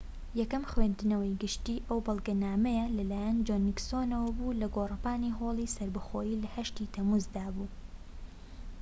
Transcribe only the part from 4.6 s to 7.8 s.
لە گۆڕەپانی هۆڵی سەربەخۆیی لە 8 ی تەمموزدا بوو‎